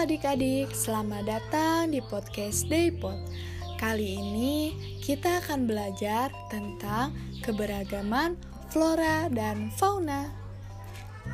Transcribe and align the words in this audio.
adik-adik, 0.00 0.72
selamat 0.72 1.28
datang 1.28 1.92
di 1.92 2.00
podcast 2.00 2.64
Daypod. 2.72 3.20
Kali 3.76 4.16
ini 4.16 4.72
kita 5.04 5.44
akan 5.44 5.68
belajar 5.68 6.32
tentang 6.48 7.12
keberagaman 7.44 8.40
flora 8.72 9.28
dan 9.28 9.68
fauna. 9.76 10.32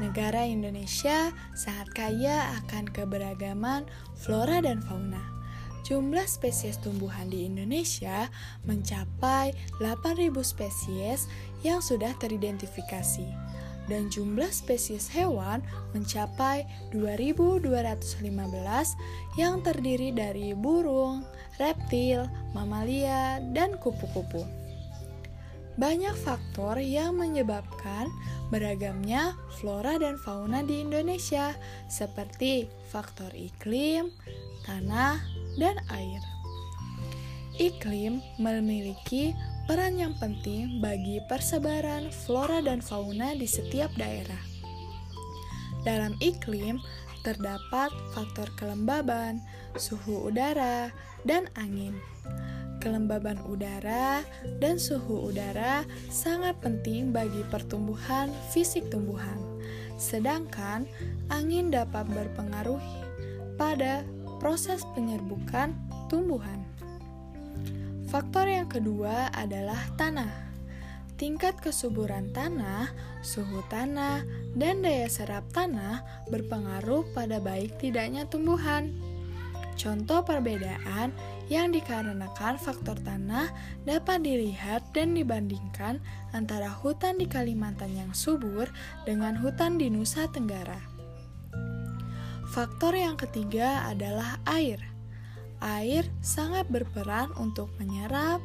Negara 0.03 0.43
Indonesia 0.43 1.31
sangat 1.55 1.95
kaya 1.95 2.59
akan 2.67 2.91
keberagaman 2.91 3.87
flora 4.19 4.59
dan 4.59 4.83
fauna. 4.83 5.23
Jumlah 5.87 6.27
spesies 6.27 6.83
tumbuhan 6.83 7.31
di 7.31 7.47
Indonesia 7.47 8.27
mencapai 8.67 9.55
8.000 9.79 10.35
spesies 10.43 11.31
yang 11.63 11.79
sudah 11.79 12.19
teridentifikasi 12.19 13.31
dan 13.87 14.11
jumlah 14.11 14.51
spesies 14.51 15.11
hewan 15.11 15.63
mencapai 15.95 16.67
2215 16.95 17.63
yang 19.39 19.63
terdiri 19.63 20.11
dari 20.15 20.53
burung, 20.53 21.23
reptil, 21.59 22.27
mamalia, 22.53 23.39
dan 23.55 23.79
kupu-kupu. 23.79 24.45
Banyak 25.77 26.17
faktor 26.17 26.81
yang 26.81 27.21
menyebabkan 27.21 28.09
beragamnya 28.49 29.37
flora 29.61 30.01
dan 30.01 30.17
fauna 30.17 30.65
di 30.65 30.81
Indonesia, 30.81 31.53
seperti 31.93 32.65
faktor 32.89 33.29
iklim, 33.37 34.09
tanah, 34.65 35.21
dan 35.61 35.77
air. 35.93 36.23
Iklim 37.61 38.25
memiliki 38.41 39.37
peran 39.67 39.99
yang 39.99 40.15
penting 40.23 40.79
bagi 40.79 41.19
persebaran 41.27 42.15
flora 42.15 42.63
dan 42.63 42.79
fauna 42.79 43.35
di 43.35 43.51
setiap 43.51 43.91
daerah. 43.99 44.39
Dalam 45.83 46.15
iklim, 46.23 46.79
terdapat 47.27 47.91
faktor 48.15 48.47
kelembaban, 48.55 49.43
suhu 49.75 50.31
udara, 50.31 50.95
dan 51.27 51.51
angin. 51.59 51.99
Kelembaban 52.79 53.43
udara 53.51 54.23
dan 54.63 54.79
suhu 54.79 55.35
udara 55.35 55.83
sangat 56.07 56.55
penting 56.63 57.11
bagi 57.11 57.43
pertumbuhan 57.51 58.31
fisik 58.55 58.87
tumbuhan, 58.95 59.35
sedangkan 59.99 60.87
angin 61.27 61.75
dapat 61.75 62.07
berpengaruh 62.07 62.79
pada 63.59 64.07
proses 64.39 64.87
penyerbukan 64.95 65.75
tumbuhan. 66.07 66.63
Faktor 68.07 68.47
yang 68.47 68.71
kedua 68.71 69.35
adalah 69.35 69.83
tanah. 69.99 70.31
Tingkat 71.19 71.59
kesuburan 71.59 72.31
tanah, 72.31 72.93
suhu 73.25 73.67
tanah, 73.67 74.23
dan 74.55 74.85
daya 74.85 75.11
serap 75.11 75.43
tanah 75.51 76.07
berpengaruh 76.31 77.03
pada 77.17 77.43
baik 77.43 77.83
tidaknya 77.83 78.29
tumbuhan. 78.31 78.95
Contoh 79.77 80.23
perbedaan 80.23 81.11
yang 81.51 81.75
dikarenakan 81.75 82.57
faktor 82.57 82.97
tanah 83.03 83.51
dapat 83.85 84.23
dilihat 84.23 84.87
dan 84.95 85.13
dibandingkan 85.13 85.99
antara 86.31 86.71
hutan 86.71 87.19
di 87.19 87.27
Kalimantan 87.27 87.93
yang 87.93 88.13
subur 88.15 88.71
dengan 89.03 89.35
hutan 89.37 89.83
di 89.83 89.91
Nusa 89.91 90.31
Tenggara. 90.33 90.81
Faktor 92.55 92.97
yang 92.97 93.19
ketiga 93.19 93.85
adalah 93.85 94.39
air. 94.47 94.96
Air 95.65 96.05
sangat 96.21 96.69
berperan 96.69 97.33
untuk 97.41 97.73
menyerap, 97.81 98.41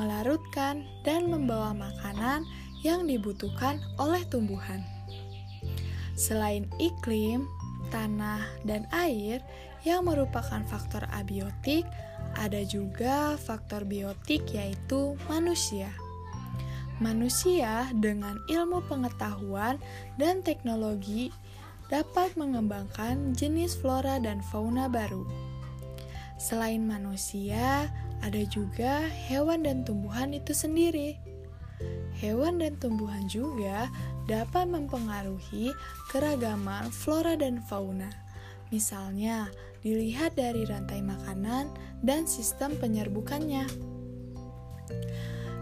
melarutkan, 0.00 0.84
dan 1.04 1.28
membawa 1.28 1.76
makanan 1.76 2.44
yang 2.84 3.04
dibutuhkan 3.04 3.80
oleh 4.00 4.24
tumbuhan. 4.28 4.84
Selain 6.16 6.64
iklim, 6.80 7.44
tanah, 7.92 8.44
dan 8.64 8.88
air 8.92 9.44
yang 9.84 10.08
merupakan 10.08 10.64
faktor 10.66 11.04
abiotik, 11.12 11.84
ada 12.36 12.60
juga 12.64 13.36
faktor 13.38 13.84
biotik 13.84 14.48
yaitu 14.52 15.14
manusia. 15.28 15.92
Manusia 16.96 17.92
dengan 17.92 18.40
ilmu 18.48 18.80
pengetahuan 18.88 19.76
dan 20.16 20.40
teknologi 20.40 21.28
dapat 21.92 22.34
mengembangkan 22.34 23.36
jenis 23.36 23.76
flora 23.76 24.16
dan 24.18 24.40
fauna 24.40 24.88
baru. 24.88 25.22
Selain 26.36 26.84
manusia, 26.84 27.88
ada 28.20 28.42
juga 28.48 29.08
hewan 29.28 29.64
dan 29.64 29.84
tumbuhan 29.88 30.36
itu 30.36 30.52
sendiri. 30.52 31.16
Hewan 32.16 32.60
dan 32.60 32.76
tumbuhan 32.80 33.28
juga 33.28 33.92
dapat 34.24 34.68
mempengaruhi 34.68 35.72
keragaman 36.12 36.88
flora 36.88 37.36
dan 37.36 37.60
fauna. 37.64 38.08
Misalnya, 38.72 39.52
dilihat 39.84 40.34
dari 40.34 40.64
rantai 40.66 41.04
makanan 41.04 41.70
dan 42.02 42.24
sistem 42.24 42.74
penyerbukannya. 42.76 43.68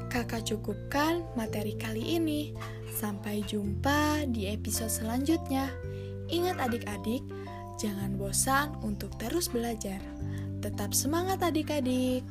Kakak 0.09 0.47
cukupkan 0.47 1.27
materi 1.34 1.75
kali 1.75 2.17
ini. 2.17 2.55
Sampai 2.95 3.43
jumpa 3.43 4.23
di 4.31 4.47
episode 4.47 4.89
selanjutnya. 4.89 5.69
Ingat 6.31 6.57
adik-adik, 6.63 7.27
jangan 7.81 8.15
bosan 8.19 8.75
untuk 8.83 9.15
terus 9.17 9.51
belajar. 9.51 9.99
Tetap 10.61 10.95
semangat 10.97 11.43
adik-adik. 11.45 12.25